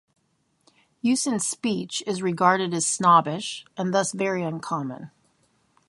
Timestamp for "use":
1.03-1.27